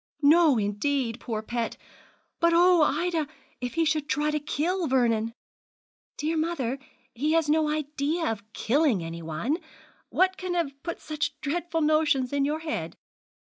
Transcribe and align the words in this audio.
'No, 0.23 0.57
indeed, 0.57 1.19
poor 1.19 1.43
pet. 1.43 1.77
But 2.39 2.53
oh! 2.55 2.81
Ida, 2.81 3.27
if 3.59 3.75
he 3.75 3.85
should 3.85 4.09
try 4.09 4.31
to 4.31 4.39
kill 4.39 4.87
Vernon!' 4.87 5.31
'Dear 6.17 6.37
mother, 6.37 6.79
he 7.13 7.33
has 7.33 7.47
no 7.47 7.69
idea 7.69 8.25
of 8.31 8.51
killing 8.51 9.03
anyone. 9.03 9.59
What 10.09 10.37
can 10.37 10.55
have 10.55 10.73
put 10.81 10.99
such 11.01 11.39
dreadful 11.39 11.81
notions 11.81 12.33
in 12.33 12.45
your 12.45 12.61
head?' 12.61 12.95